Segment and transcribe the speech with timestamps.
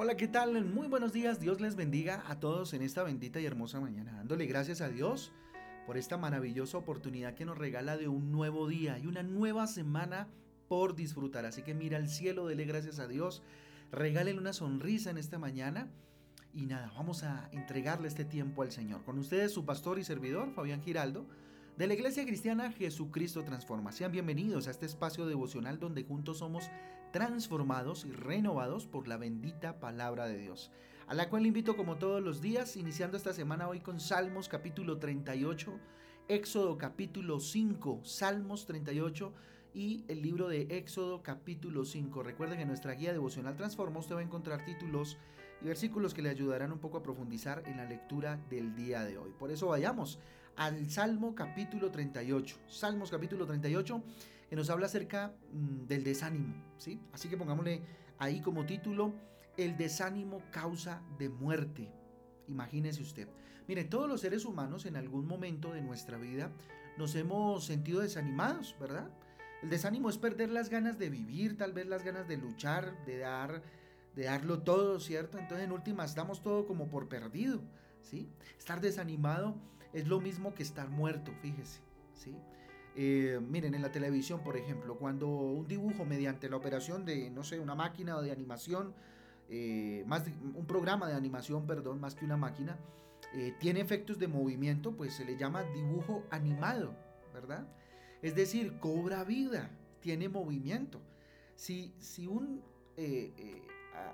[0.00, 0.64] Hola, ¿qué tal?
[0.64, 1.40] Muy buenos días.
[1.40, 4.12] Dios les bendiga a todos en esta bendita y hermosa mañana.
[4.12, 5.32] Dándole gracias a Dios
[5.88, 10.28] por esta maravillosa oportunidad que nos regala de un nuevo día y una nueva semana
[10.68, 11.46] por disfrutar.
[11.46, 13.42] Así que mira al cielo, dele gracias a Dios.
[13.90, 15.88] Regálele una sonrisa en esta mañana.
[16.54, 19.02] Y nada, vamos a entregarle este tiempo al Señor.
[19.02, 21.26] Con ustedes su pastor y servidor, Fabián Giraldo
[21.78, 23.92] de la Iglesia Cristiana Jesucristo Transforma.
[23.92, 26.68] Sean bienvenidos a este espacio devocional donde juntos somos
[27.12, 30.72] transformados y renovados por la bendita palabra de Dios,
[31.06, 34.98] a la cual invito como todos los días, iniciando esta semana hoy con Salmos capítulo
[34.98, 35.78] 38,
[36.26, 39.32] Éxodo capítulo 5, Salmos 38
[39.72, 42.24] y el libro de Éxodo capítulo 5.
[42.24, 45.16] Recuerden que en nuestra guía devocional Transforma usted va a encontrar títulos
[45.62, 49.16] y versículos que le ayudarán un poco a profundizar en la lectura del día de
[49.16, 49.32] hoy.
[49.38, 50.18] Por eso vayamos
[50.58, 52.56] al Salmo capítulo 38.
[52.66, 54.02] Salmos capítulo 38
[54.50, 57.00] que nos habla acerca mm, del desánimo, ¿sí?
[57.12, 57.80] Así que pongámosle
[58.18, 59.14] ahí como título
[59.56, 61.88] El desánimo causa de muerte.
[62.48, 63.28] Imagínese usted.
[63.68, 66.50] Mire, todos los seres humanos en algún momento de nuestra vida
[66.96, 69.08] nos hemos sentido desanimados, ¿verdad?
[69.62, 73.18] El desánimo es perder las ganas de vivir, tal vez las ganas de luchar, de
[73.18, 73.62] dar
[74.16, 75.38] de darlo todo, ¿cierto?
[75.38, 77.60] Entonces en última estamos todo como por perdido,
[78.02, 78.28] ¿sí?
[78.58, 79.54] Estar desanimado
[79.92, 81.80] es lo mismo que estar muerto, fíjese,
[82.14, 82.34] ¿sí?
[83.00, 87.44] Eh, miren, en la televisión, por ejemplo, cuando un dibujo mediante la operación de, no
[87.44, 88.92] sé, una máquina o de animación,
[89.48, 92.76] eh, más un programa de animación, perdón, más que una máquina,
[93.34, 96.94] eh, tiene efectos de movimiento, pues se le llama dibujo animado,
[97.32, 97.68] ¿verdad?
[98.20, 101.00] Es decir, cobra vida, tiene movimiento.
[101.54, 102.62] Si, si un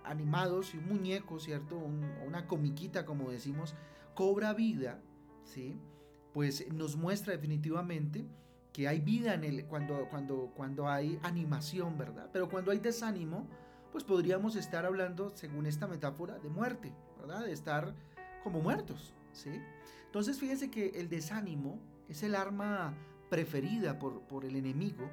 [0.04, 1.78] animados y un muñeco, ¿cierto?
[1.78, 3.74] una comiquita, como decimos,
[4.14, 5.00] cobra vida,
[5.44, 5.78] ¿sí?
[6.32, 8.26] Pues nos muestra definitivamente
[8.72, 12.28] que hay vida en el, cuando, cuando, cuando hay animación, ¿verdad?
[12.32, 13.46] Pero cuando hay desánimo,
[13.92, 17.44] pues podríamos estar hablando, según esta metáfora, de muerte, ¿verdad?
[17.44, 17.94] De estar
[18.42, 19.60] como muertos, ¿sí?
[20.06, 21.78] Entonces fíjense que el desánimo
[22.08, 22.94] es el arma
[23.30, 25.08] preferida por, por el enemigo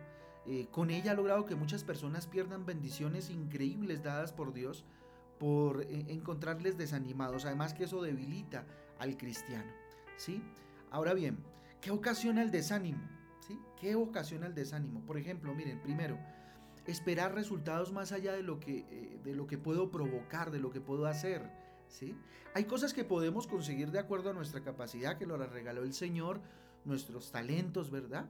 [0.45, 4.83] eh, con ella ha logrado que muchas personas pierdan bendiciones increíbles dadas por Dios
[5.39, 7.45] por eh, encontrarles desanimados.
[7.45, 8.65] Además que eso debilita
[8.99, 9.71] al cristiano.
[10.17, 10.41] ¿Sí?
[10.89, 11.37] Ahora bien,
[11.81, 13.01] ¿qué ocasiona el desánimo?
[13.47, 13.59] ¿sí?
[13.79, 15.01] ¿Qué ocasiona el desánimo?
[15.05, 16.17] Por ejemplo, miren, primero,
[16.85, 20.71] esperar resultados más allá de lo que, eh, de lo que puedo provocar, de lo
[20.71, 21.49] que puedo hacer.
[21.87, 22.15] ¿sí?
[22.53, 25.93] Hay cosas que podemos conseguir de acuerdo a nuestra capacidad, que nos las regaló el
[25.93, 26.41] Señor,
[26.85, 28.29] nuestros talentos, ¿verdad?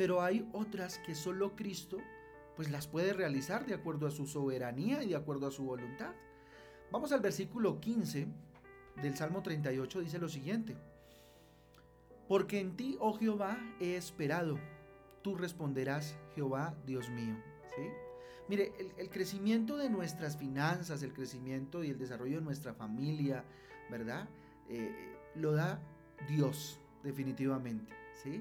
[0.00, 1.98] pero hay otras que solo Cristo
[2.56, 6.14] pues las puede realizar de acuerdo a su soberanía y de acuerdo a su voluntad.
[6.90, 8.26] Vamos al versículo 15
[9.02, 10.74] del Salmo 38, dice lo siguiente.
[12.30, 14.56] Porque en ti, oh Jehová, he esperado.
[15.20, 17.34] Tú responderás, Jehová, Dios mío.
[17.74, 17.82] ¿Sí?
[18.48, 23.44] Mire, el, crecimiento de nuestras finanzas, el crecimiento y el desarrollo de nuestra familia,
[23.90, 24.28] ¿verdad?
[24.68, 24.94] Eh,
[25.34, 25.82] lo da
[26.28, 27.92] Dios, definitivamente.
[28.22, 28.38] ¿Sí?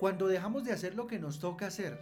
[0.00, 2.00] Cuando dejamos de hacer lo que nos toca hacer,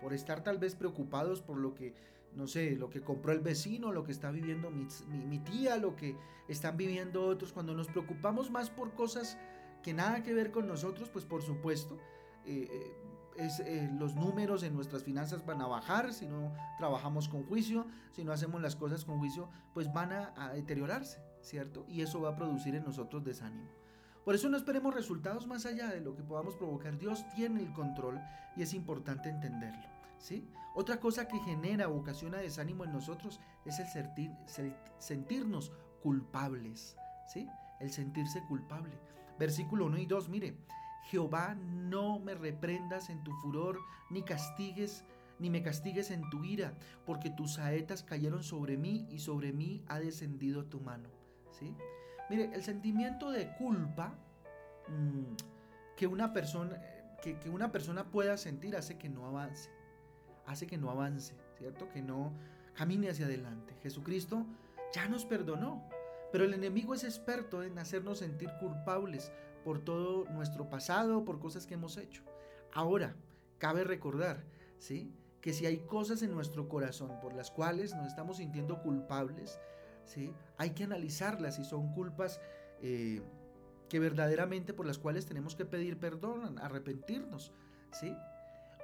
[0.00, 1.92] por estar tal vez preocupados por lo que,
[2.36, 6.14] no sé, lo que compró el vecino, lo que está viviendo mi, tía, lo que
[6.46, 9.36] están viviendo otros, cuando nos preocupamos más por cosas
[9.86, 11.96] que nada que ver con nosotros, pues por supuesto,
[12.44, 12.96] eh, eh,
[13.36, 17.86] es, eh, los números en nuestras finanzas van a bajar si no trabajamos con juicio,
[18.10, 21.86] si no hacemos las cosas con juicio, pues van a deteriorarse, ¿cierto?
[21.88, 23.70] Y eso va a producir en nosotros desánimo.
[24.24, 26.98] Por eso no esperemos resultados más allá de lo que podamos provocar.
[26.98, 28.20] Dios tiene el control
[28.56, 29.86] y es importante entenderlo.
[30.18, 30.50] ¿sí?
[30.74, 35.70] Otra cosa que genera o ocasiona desánimo en nosotros es el, sentirnos
[36.02, 36.96] culpables.
[37.32, 37.48] ¿sí?
[37.78, 38.98] El sentirse culpable.
[39.38, 40.56] Versículo 1 y 2, mire.
[41.04, 43.78] Jehová, no me reprendas en tu furor,
[44.10, 45.04] ni castigues
[45.38, 46.74] ni me castigues en tu ira,
[47.04, 51.08] porque tus saetas cayeron sobre mí y sobre mí ha descendido tu mano.
[51.50, 51.74] ¿sí?
[52.30, 54.14] Mire, el sentimiento de culpa
[54.88, 55.34] mm,
[55.96, 56.80] que, una persona,
[57.22, 59.70] que, una persona pueda sentir hace que no avance,
[60.46, 61.88] hace que no avance, ¿cierto?
[61.88, 62.32] Que no
[62.74, 63.74] camine hacia adelante.
[63.82, 64.46] Jesucristo
[64.92, 65.88] ya nos perdonó,
[66.32, 69.32] pero el enemigo es experto en hacernos sentir culpables
[69.64, 72.22] por todo nuestro pasado, por cosas que hemos hecho.
[72.72, 73.16] Ahora,
[73.58, 74.44] cabe recordar,
[74.78, 75.12] ¿sí?
[75.40, 79.60] Que si hay cosas en nuestro corazón por las cuales nos estamos sintiendo culpables,
[80.56, 82.40] hay que analizarlas si son culpas
[82.80, 83.22] eh,
[83.88, 87.52] que verdaderamente por las cuales tenemos que pedir perdón, arrepentirnos,
[87.92, 88.16] ¿sí?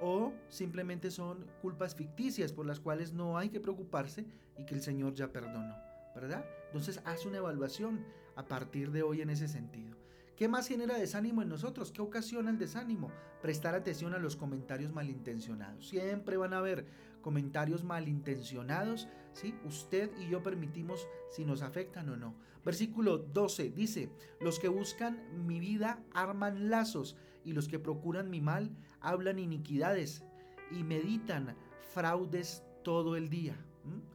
[0.01, 4.25] O simplemente son culpas ficticias por las cuales no hay que preocuparse
[4.57, 5.92] y que el Señor ya perdonó.
[6.15, 6.45] ¿Verdad?
[6.67, 8.05] Entonces haz una evaluación
[8.35, 9.95] a partir de hoy en ese sentido.
[10.35, 11.91] ¿Qué más genera desánimo en nosotros?
[11.91, 13.11] ¿Qué ocasiona el desánimo?
[13.41, 15.87] Prestar atención a los comentarios malintencionados.
[15.87, 16.87] Siempre van a haber
[17.21, 19.53] comentarios malintencionados, ¿sí?
[19.63, 22.35] Usted y yo permitimos si nos afectan o no.
[22.65, 24.09] Versículo 12 dice,
[24.41, 28.71] los que buscan mi vida arman lazos y los que procuran mi mal
[29.01, 30.23] hablan iniquidades
[30.71, 31.55] y meditan
[31.93, 33.55] fraudes todo el día.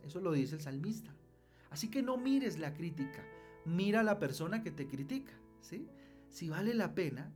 [0.05, 1.15] Eso lo dice el salmista.
[1.71, 3.25] Así que no mires la crítica,
[3.65, 5.89] mira a la persona que te critica, ¿sí?
[6.31, 7.33] Si vale la pena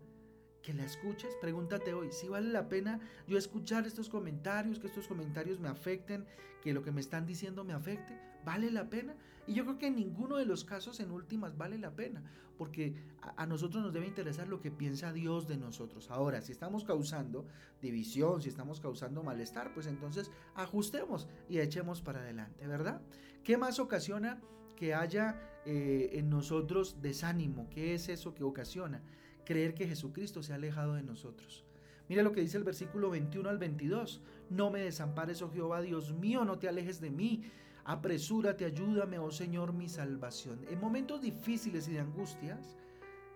[0.63, 5.09] que la escuches, pregúntate hoy, si vale la pena yo escuchar estos comentarios, que estos
[5.09, 6.25] comentarios me afecten,
[6.63, 9.15] que lo que me están diciendo me afecte, ¿vale la pena?
[9.47, 12.23] Y yo creo que en ninguno de los casos en últimas vale la pena,
[12.57, 12.95] porque
[13.37, 16.11] a, nosotros nos debe interesar lo que piensa Dios de nosotros.
[16.11, 17.45] Ahora, si estamos causando
[17.81, 23.03] división, si estamos causando malestar, pues entonces ajustemos y echemos para adelante, ¿verdad?
[23.43, 24.41] ¿Qué más ocasiona
[24.77, 27.69] que haya eh, en nosotros desánimo?
[27.71, 29.03] ¿Qué es eso que ocasiona?
[29.45, 31.65] Creer que Jesucristo se ha alejado de nosotros.
[32.09, 34.21] Mire lo que dice el versículo 21 al 22.
[34.51, 37.45] No me desampares, oh Jehová, Dios mío, no te alejes de mí.
[37.85, 40.65] Apresúrate, ayúdame, oh Señor, mi salvación.
[40.71, 42.77] En momentos difíciles y de angustias,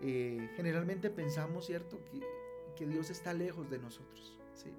[0.00, 2.20] eh, generalmente pensamos, ¿cierto?, que,
[2.76, 4.36] que, Dios está lejos de nosotros.
[4.54, 4.70] ¿sí?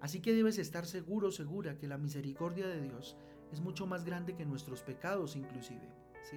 [0.00, 3.16] Así que debes estar seguro, segura, que la misericordia de Dios
[3.52, 5.88] es mucho más grande que nuestros pecados inclusive.
[6.28, 6.36] ¿sí?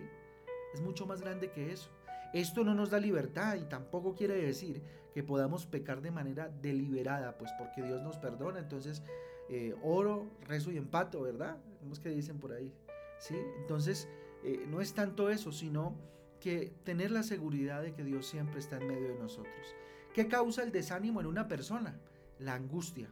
[0.74, 1.90] Es mucho más grande que eso.
[2.34, 4.82] Esto no nos da libertad y tampoco quiere decir
[5.14, 8.60] que podamos pecar de manera deliberada, pues porque Dios nos perdona.
[8.60, 9.02] Entonces,
[9.50, 11.58] eh, oro, rezo y empato, ¿verdad?
[11.92, 12.74] es que dicen por ahí.
[13.20, 13.36] ¿sí?
[13.62, 14.08] Entonces,
[14.44, 15.96] eh, no es tanto eso, sino
[16.40, 19.76] que tener la seguridad de que Dios siempre está en medio de nosotros.
[20.14, 22.00] ¿Qué causa el desánimo en una persona?
[22.40, 23.10] La angustia.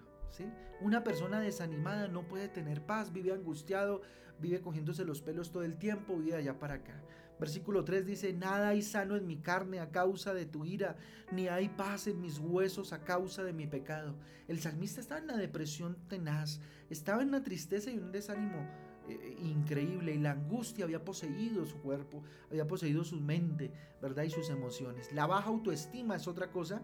[0.82, 4.02] Una persona desanimada no puede tener paz, vive angustiado,
[4.40, 7.02] vive cogiéndose los pelos todo el tiempo, vive allá para acá.
[7.40, 10.96] Versículo 3 dice, nada hay sano en mi carne a causa de tu ira,
[11.32, 14.16] ni hay paz en mis huesos a causa de mi pecado.
[14.48, 16.60] El salmista estaba en una depresión tenaz,
[16.90, 18.68] estaba en una tristeza y un desánimo
[19.10, 23.72] eh, increíble y la angustia había poseído su cuerpo, había poseído su mente,
[24.02, 24.24] ¿verdad?
[24.24, 25.12] Y sus emociones.
[25.12, 26.82] La baja autoestima es otra cosa,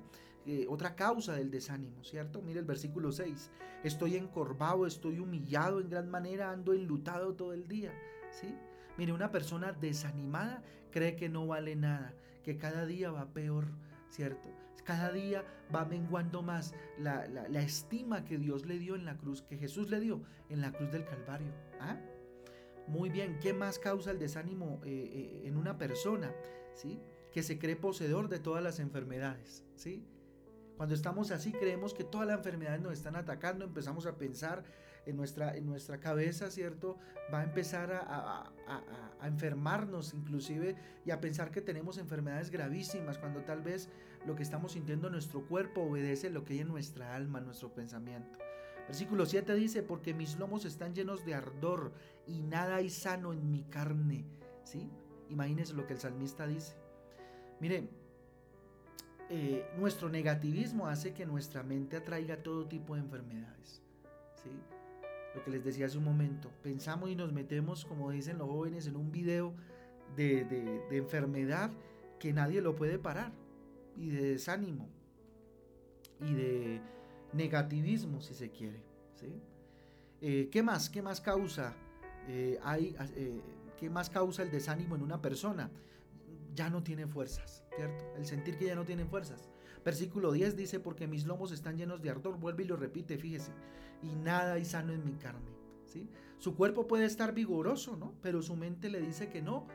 [0.68, 2.42] otra causa del desánimo, ¿cierto?
[2.42, 3.52] Mire el versículo 6,
[3.84, 7.94] estoy encorvado, estoy humillado en gran manera, ando enlutado todo el día,
[8.32, 8.56] ¿sí?
[8.98, 12.14] Mire, una persona desanimada cree que no vale nada,
[12.44, 13.68] que cada día va peor,
[14.10, 14.50] ¿cierto?
[14.84, 17.24] Cada día va menguando más la,
[17.62, 20.92] estima que Dios le dio en la cruz, que Jesús le dio en la cruz
[20.92, 21.54] del Calvario.
[21.80, 21.98] ¿Ah?
[22.88, 26.34] Muy bien, ¿qué más causa el desánimo eh, eh, en una persona?
[26.74, 27.00] ¿Sí?
[27.32, 29.64] Que se cree poseedor de todas las enfermedades.
[29.76, 30.04] ¿Sí?
[30.80, 34.64] Cuando estamos así creemos que todas las enfermedades nos están atacando, empezamos a pensar
[35.06, 36.96] en nuestra, en nuestra cabeza, ¿cierto?
[37.34, 38.50] Va a empezar a,
[39.22, 43.90] enfermarnos inclusive y a pensar que tenemos enfermedades gravísimas cuando tal vez
[44.26, 47.46] lo que estamos sintiendo en nuestro cuerpo obedece lo que hay en nuestra alma, en
[47.48, 48.40] nuestro pensamiento.
[48.88, 51.92] Versículo 7 dice, porque mis lomos están llenos de ardor
[52.26, 54.24] y nada hay sano en mi carne.
[54.64, 54.90] ¿Sí?
[55.28, 56.78] Imagínense lo que el salmista dice.
[57.60, 57.90] Mire,
[59.32, 63.82] eh, nuestro negativismo hace que nuestra mente atraiga todo tipo de enfermedades.
[64.42, 64.50] ¿sí?
[65.36, 68.88] Lo que les decía hace un momento, pensamos y nos metemos, como dicen los jóvenes,
[68.88, 69.54] en un video
[70.16, 71.70] de, enfermedad
[72.20, 73.32] que nadie lo puede parar,
[73.96, 74.90] y de desánimo,
[76.22, 76.82] y de
[77.34, 78.82] negativismo, si se quiere.
[80.22, 80.90] Eh, ¿Qué más?
[80.90, 81.76] ¿Qué más causa?
[82.28, 82.96] Eh, hay,
[83.78, 85.70] ¿Qué más causa el desánimo en una persona?
[86.60, 87.64] Ya no tiene fuerzas
[88.18, 89.50] el sentir que ya no tienen fuerzas.
[89.84, 93.52] Versículo 10 dice, porque mis lomos están llenos de ardor, vuelve y lo repite, fíjese,
[94.02, 95.52] y nada hay sano en mi carne.
[95.86, 96.10] ¿sí?
[96.38, 98.14] Su cuerpo puede estar vigoroso, ¿no?
[98.22, 99.68] Pero su mente le dice que no.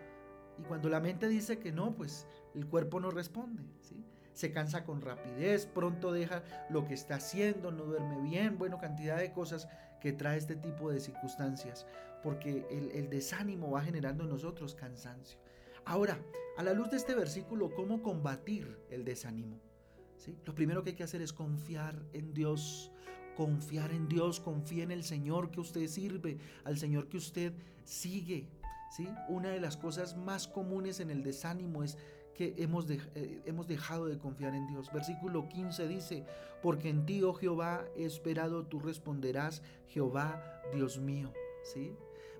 [0.59, 4.05] Y cuando la mente dice que no, pues el cuerpo no responde, ¿sí?
[4.35, 9.17] Se cansa con rapidez, pronto deja lo que está haciendo, no duerme bien, bueno, cantidad
[9.17, 9.69] de cosas
[10.00, 11.87] que trae este tipo de circunstancias,
[12.23, 15.38] porque el, el desánimo va generando en nosotros cansancio.
[15.87, 16.19] Ahora,
[16.57, 19.61] a la luz de este versículo, ¿cómo combatir el desánimo?
[20.17, 20.35] ¿Sí?
[20.47, 22.91] Lo primero que hay que hacer es confiar en Dios,
[23.37, 27.53] confiar en Dios, confía en el Señor que usted sirve, al Señor que usted
[27.85, 28.47] sigue.
[28.97, 29.09] ¿sí?
[29.29, 31.99] Una de las cosas más comunes en el desánimo es
[32.35, 34.91] que hemos, eh, hemos dejado de confiar en Dios.
[34.93, 36.25] Versículo 15 dice,
[36.62, 41.31] porque en ti, oh Jehová, he esperado, tú responderás, Jehová, Dios mío.
[41.62, 41.93] ¿sí?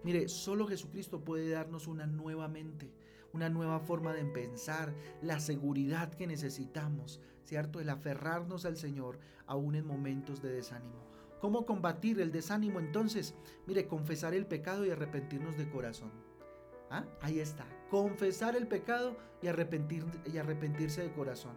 [0.02, 2.90] Mire, solo Jesucristo puede darnos una nueva mente
[3.34, 7.80] una nueva forma de pensar, la seguridad que necesitamos, ¿cierto?
[7.80, 11.04] El aferrarnos al Señor aún en momentos de desánimo.
[11.40, 13.34] ¿Cómo combatir el desánimo entonces?
[13.66, 16.10] Mire, confesar el pecado y arrepentirnos de corazón.
[16.90, 17.04] ¿Ah?
[17.20, 21.56] Ahí está, confesar el pecado y, arrepentir, y arrepentirse de corazón.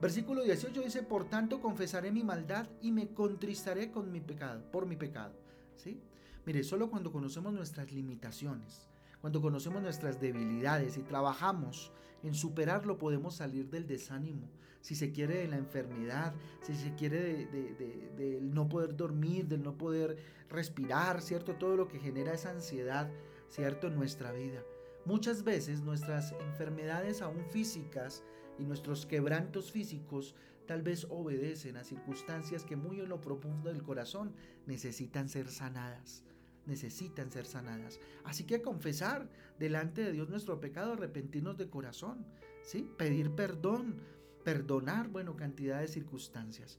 [0.00, 4.86] Versículo 18 dice, por tanto confesaré mi maldad y me contristaré con mi pecado, por
[4.86, 5.34] mi pecado.
[5.74, 6.00] ¿sí?
[6.46, 8.89] Mire, solo cuando conocemos nuestras limitaciones,
[9.20, 14.48] cuando conocemos nuestras debilidades y trabajamos en superarlo podemos salir del desánimo,
[14.80, 17.76] si se quiere de la enfermedad, si se quiere del
[18.16, 20.16] de, no poder dormir, del no poder
[20.48, 21.54] respirar, ¿cierto?
[21.54, 23.10] Todo lo que genera esa ansiedad,
[23.48, 23.88] ¿cierto?
[23.88, 24.62] En nuestra vida.
[25.04, 28.22] Muchas veces nuestras enfermedades aún físicas
[28.58, 30.34] y nuestros quebrantos físicos
[30.66, 34.32] tal vez obedecen a circunstancias que muy en lo profundo del corazón
[34.66, 36.24] necesitan ser sanadas
[36.70, 38.00] necesitan ser sanadas.
[38.24, 42.24] Así que confesar delante de Dios nuestro pecado, arrepentirnos de corazón,
[42.62, 42.88] ¿sí?
[42.96, 44.00] Pedir perdón,
[44.44, 46.78] perdonar, bueno, cantidad de circunstancias.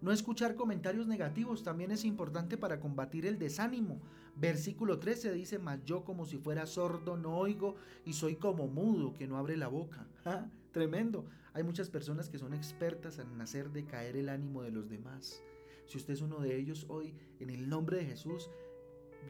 [0.00, 4.00] No escuchar comentarios negativos también es importante para combatir el desánimo.
[4.34, 9.14] Versículo 13 dice, mas yo como si fuera sordo no oigo y soy como mudo
[9.14, 10.06] que no abre la boca.
[10.24, 11.26] Ah, tremendo.
[11.52, 15.42] Hay muchas personas que son expertas en hacer decaer el ánimo de los demás.
[15.86, 18.50] Si usted es uno de ellos hoy, en el nombre de Jesús,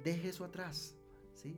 [0.04, 0.96] deje eso atrás,
[1.34, 1.56] ¿sí?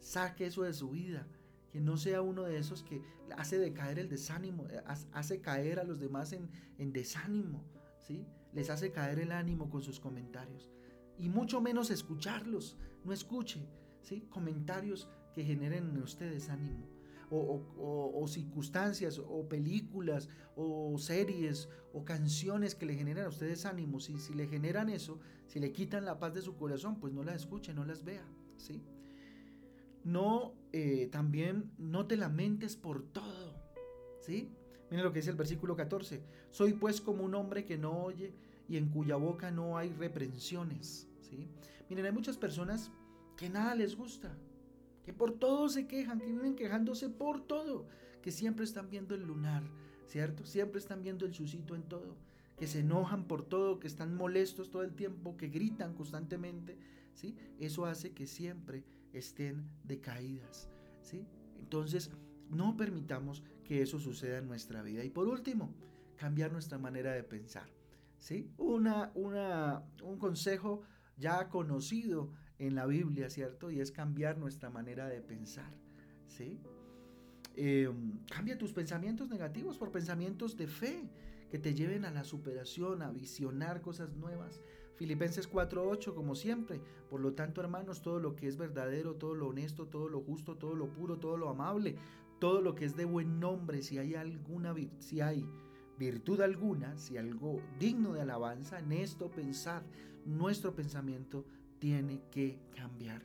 [0.00, 1.26] Saque eso de su vida
[1.72, 3.02] que no sea uno de esos que
[3.36, 4.82] hace decaer el desánimo, eh,
[5.12, 7.64] hace caer a los demás en, en desánimo,
[8.00, 8.26] ¿sí?
[8.52, 10.70] Les hace caer el ánimo con sus comentarios.
[11.18, 13.66] Y mucho menos escucharlos, no escuche,
[14.02, 14.26] ¿sí?
[14.28, 16.86] Comentarios que generen en usted desánimo.
[17.34, 24.00] O, circunstancias, o películas, o series, o canciones que le generan a usted desánimo.
[24.00, 27.22] Si, si le generan eso, si le quitan la paz de su corazón, pues no
[27.22, 28.26] las escuche, no las vea,
[28.58, 28.82] ¿sí?
[30.04, 33.54] no eh, también no te lamentes por todo.
[34.20, 34.50] ¿Sí?
[34.90, 36.22] Miren lo que dice el versículo 14.
[36.50, 38.34] Soy pues como un hombre que no oye
[38.68, 41.08] y en cuya boca no hay reprensiones.
[41.20, 41.48] ¿Sí?
[41.88, 42.90] Miren, hay muchas personas
[43.36, 44.36] que nada les gusta,
[45.04, 47.86] que por todo se quejan, que viven quejándose por todo,
[48.22, 49.62] que siempre están viendo el lunar,
[50.06, 50.44] ¿cierto?
[50.44, 52.16] Siempre están viendo el susito en todo,
[52.56, 56.78] que se enojan por todo, que están molestos todo el tiempo, que gritan constantemente,
[57.14, 57.36] ¿sí?
[57.58, 60.68] Eso hace que siempre estén decaídas.
[61.02, 61.26] ¿sí?
[61.58, 62.10] Entonces,
[62.50, 65.04] no permitamos que eso suceda en nuestra vida.
[65.04, 65.74] Y por último,
[66.16, 67.68] cambiar nuestra manera de pensar.
[68.18, 68.50] ¿sí?
[68.58, 70.82] Una, una, un consejo
[71.16, 72.32] ya conocido
[72.66, 73.70] en la Biblia, ¿cierto?
[73.70, 75.72] Y es cambiar nuestra manera de pensar.
[76.28, 76.60] ¿sí?
[77.56, 81.10] Em, cambia tus pensamientos negativos por pensamientos de fe
[81.50, 84.62] que te lleven a la superación, a visionar cosas nuevas,
[84.94, 86.80] Filipenses 4:8, como siempre.
[87.10, 90.56] Por lo tanto, hermanos, todo lo que es verdadero, todo lo honesto, todo lo justo,
[90.56, 91.96] todo lo puro, todo lo amable,
[92.38, 95.48] todo lo que es de buen nombre, si hay alguna si hay
[95.98, 99.82] virtud alguna, si algo digno de alabanza, en esto pensar,
[100.24, 101.44] nuestro pensamiento
[101.82, 103.22] tiene que cambiar.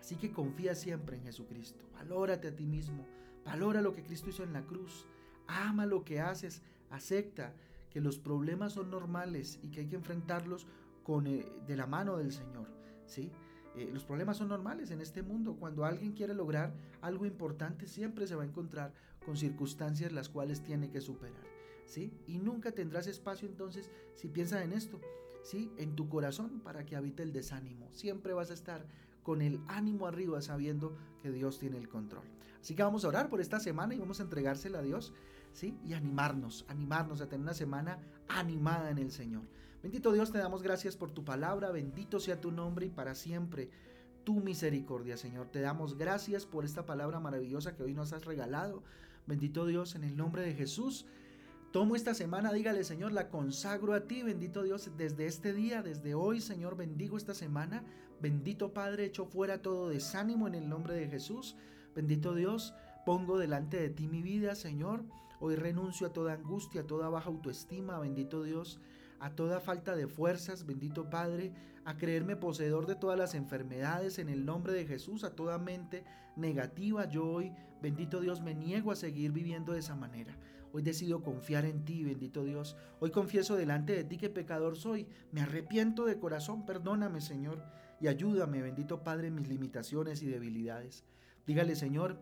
[0.00, 1.84] Así que confía siempre en Jesucristo.
[1.92, 3.06] Valórate a ti mismo.
[3.44, 5.06] Valora lo que Cristo hizo en la cruz.
[5.46, 6.62] Ama lo que haces.
[6.90, 7.54] Acepta
[7.90, 10.66] que los problemas son normales y que hay que enfrentarlos
[11.04, 12.66] con, eh, de la mano del Señor.
[13.06, 13.30] ¿sí?
[13.76, 15.54] Eh, los problemas son normales en este mundo.
[15.56, 18.92] Cuando alguien quiere lograr algo importante, siempre se va a encontrar
[19.24, 21.44] con circunstancias las cuales tiene que superar.
[21.86, 22.12] ¿sí?
[22.26, 25.00] Y nunca tendrás espacio entonces, si piensas en esto,
[25.42, 25.70] ¿sí?
[25.76, 27.88] en tu corazón para que habite el desánimo.
[27.92, 28.86] Siempre vas a estar
[29.22, 32.24] con el ánimo arriba sabiendo que Dios tiene el control.
[32.60, 35.12] Así que vamos a orar por esta semana y vamos a entregársela a Dios,
[35.52, 35.76] ¿sí?
[35.84, 39.42] Y animarnos, animarnos a tener una semana animada en el Señor.
[39.82, 43.68] Bendito Dios, te damos gracias por tu palabra, bendito sea tu nombre y para siempre
[44.22, 45.48] tu misericordia, Señor.
[45.48, 48.84] Te damos gracias por esta palabra maravillosa que hoy nos has regalado.
[49.26, 51.06] Bendito Dios, en el nombre de Jesús.
[51.72, 56.14] Tomo esta semana, dígale Señor, la consagro a ti, bendito Dios, desde este día, desde
[56.14, 57.82] hoy, Señor, bendigo esta semana.
[58.20, 61.56] Bendito Padre, echo fuera todo desánimo en el nombre de Jesús.
[61.94, 62.74] Bendito Dios,
[63.06, 65.02] pongo delante de ti mi vida, Señor.
[65.40, 68.78] Hoy renuncio a toda angustia, a toda baja autoestima, bendito Dios
[69.22, 71.52] a toda falta de fuerzas, bendito Padre,
[71.84, 76.02] a creerme poseedor de todas las enfermedades en el nombre de Jesús, a toda mente
[76.34, 77.08] negativa.
[77.08, 80.36] Yo hoy, bendito Dios, me niego a seguir viviendo de esa manera.
[80.72, 82.76] Hoy decido confiar en ti, bendito Dios.
[83.00, 85.06] Hoy confieso delante de ti que pecador soy.
[85.30, 87.62] Me arrepiento de corazón, perdóname, Señor,
[88.00, 91.04] y ayúdame, bendito Padre, mis limitaciones y debilidades.
[91.46, 92.18] Dígale, Señor,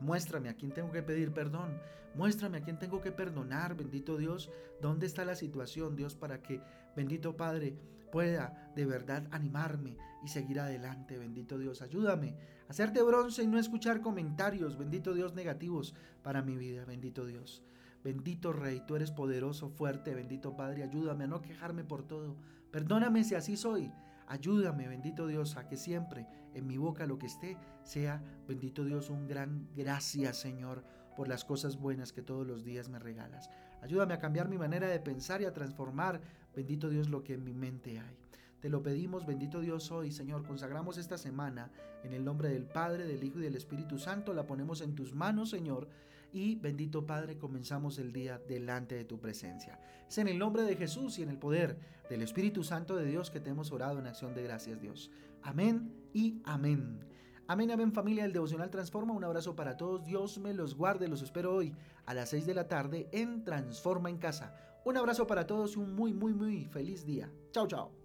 [0.00, 1.80] Muéstrame a quién tengo que pedir perdón.
[2.14, 4.50] Muéstrame a quién tengo que perdonar, bendito Dios.
[4.80, 6.60] ¿Dónde está la situación, Dios, para que,
[6.94, 7.76] bendito Padre,
[8.12, 11.82] pueda de verdad animarme y seguir adelante, bendito Dios.
[11.82, 12.36] Ayúdame
[12.68, 17.62] hacerte bronce y no escuchar comentarios, bendito Dios, negativos para mi vida, bendito Dios.
[18.04, 20.82] Bendito Rey, tú eres poderoso, fuerte, bendito Padre.
[20.82, 22.36] Ayúdame a no quejarme por todo.
[22.70, 23.90] Perdóname si así soy.
[24.26, 29.10] Ayúdame, bendito Dios, a que siempre en mi boca lo que esté sea, bendito Dios,
[29.10, 30.84] un gran gracias, Señor,
[31.16, 33.50] por las cosas buenas que todos los días me regalas.
[33.82, 36.20] Ayúdame a cambiar mi manera de pensar y a transformar,
[36.54, 38.16] bendito Dios, lo que en mi mente hay.
[38.64, 40.42] Te lo pedimos, bendito Dios, hoy, Señor.
[40.46, 41.70] Consagramos esta semana
[42.02, 44.32] en el nombre del Padre, del Hijo y del Espíritu Santo.
[44.32, 45.86] La ponemos en tus manos, Señor.
[46.32, 49.78] Y bendito Padre, comenzamos el día delante de tu presencia.
[50.08, 51.76] Es en el nombre de Jesús y en el poder
[52.08, 55.10] del Espíritu Santo de Dios que te hemos orado en acción de gracias, Dios.
[55.42, 57.00] Amén y amén.
[57.46, 59.12] Amén, amén familia, el devocional transforma.
[59.12, 60.06] Un abrazo para todos.
[60.06, 61.06] Dios me los guarde.
[61.06, 61.74] Los espero hoy
[62.06, 64.56] a las 6 de la tarde en Transforma en Casa.
[64.86, 67.30] Un abrazo para todos y un muy, muy, muy feliz día.
[67.52, 68.03] Chao, chao.